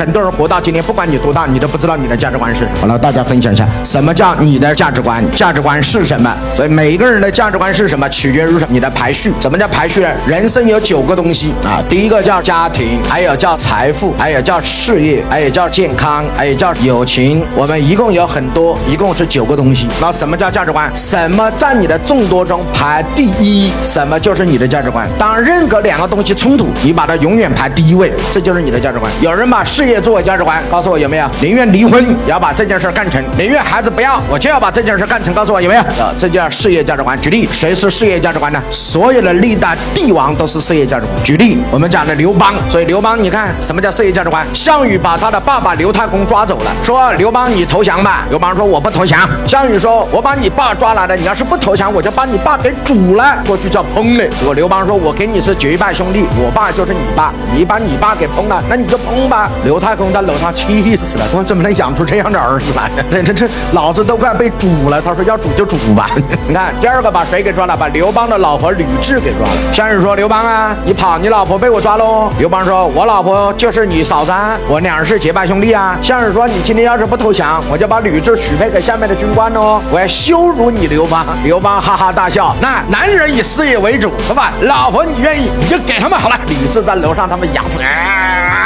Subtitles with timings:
[0.00, 2.70] 很多人活到今天，不管你多大，你都不知道你的价值观是什么。
[2.80, 5.22] 好了，大家分享一下，什么叫你的价值观？
[5.32, 6.34] 价值观是什么？
[6.56, 8.58] 所以每一个人的价值观是什么，取决于？
[8.70, 9.30] 你的排序。
[9.38, 10.08] 什么叫排序呢？
[10.26, 17.44] 人生有九个东西啊，第一个叫家庭，还有叫财富，还有叫事业，还有叫健康，还有叫友情。
[17.54, 19.86] 我们一共有很多，一共是九个东西。
[20.00, 20.90] 那什么叫价值观？
[20.96, 23.70] 什么在你的众多中排第一？
[23.82, 25.06] 什么就是你的价值观？
[25.18, 29.12] 当任何两个东西冲突，你把它永远排第一位，这就是你的价值观。
[29.20, 31.26] 有人把事业业作为价值观，告诉我有没有？
[31.40, 35.34] 宁愿离婚也要把这件事干成，宁愿孩子不要，我就要把这件事干成。
[35.34, 35.80] 告诉我有没有？
[35.82, 37.20] 啊，这叫事业价值观。
[37.20, 38.62] 举例，谁是事业价值观呢？
[38.70, 41.24] 所有的历代帝王都是事业价值观。
[41.24, 44.46] 举例，我们讲的刘邦，所以刘邦，你看什么叫事业价值观？
[44.54, 48.24] 项羽把他的爸爸刘太公抓走了，说刘邦你投降吧。
[48.30, 49.28] 刘邦说我不投降。
[49.46, 53.42] 项羽说，我把你爸抓来了，你要是不投降，我就把你爸给煮了。
[53.46, 54.24] 过去叫烹了。
[54.40, 59.50] 如果刘邦说，我跟你是结拜兄弟，我爸就是你爸，你把你爸给烹了，那你就烹吧。
[59.64, 59.79] 刘。
[59.80, 62.90] 太公在楼上气死了，我怎么能养出这样的儿子来？
[63.10, 65.00] 这这这，老子都快被煮了。
[65.00, 66.06] 他说要煮就煮吧。
[66.46, 67.76] 你看，第二个把谁给抓了？
[67.76, 69.72] 把刘邦的老婆吕雉给抓了。
[69.72, 74.32] 项羽说：“刘邦啊，你跑，你老婆被我抓喽。”刘邦说：“我老婆就是你嫂子，
[74.68, 82.54] 我俩是结拜兄弟啊。”项羽说：“你今天要是不投降，我就把吕雉许配给下面的军官哦，我要羞辱你刘邦。”刘邦哈哈大笑。
[82.60, 84.52] 那男人以事业为主，是吧？
[84.62, 86.36] 老婆你愿意，你就给他们好了。
[86.48, 87.80] 吕雉在楼上，他们养死。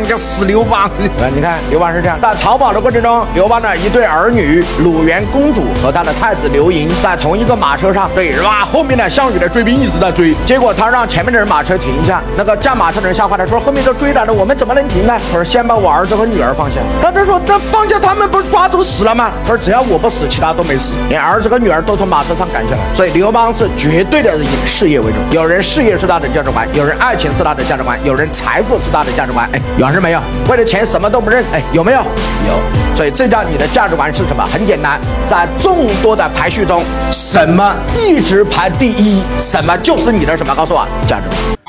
[0.00, 0.88] 你个死刘邦！
[1.34, 8.66] 你看刘邦是这样，在逃跑的过程中，刘邦的一对儿女鲁元公主和他的太子刘盈在同一个马车上，对，是吧？
[8.70, 15.16] 后面的，项羽的追兵一直在追，结果他让前面的人马车停下，那个驾马车的人吓坏了，说后面都追来了，我们怎么能停呢？
[15.30, 16.76] 他说先把我儿子和女儿放下。
[17.00, 19.30] 他就说这放下他们不是抓走死了吗？
[19.46, 22.78] 他说只要我不死，其他都没死，连儿子和女儿都从马车上赶下来。
[22.94, 29.48] 所以刘邦是绝对的以事业为重，有人事业是他的价值观，有人爱情是他的价值观，有人财富是他的价值观。
[29.52, 30.20] 哎，有还是没有？
[30.50, 31.44] 为了钱什么都不认？
[31.52, 31.98] 哎，有没有？
[31.98, 32.96] 有。
[32.96, 34.42] 所以这叫你的价值观是什么？
[34.50, 39.22] 很简单，在众多的排序中，什么一直排第一？
[39.38, 40.54] 什么就是你的什么？
[40.54, 41.67] 告诉我，价值观。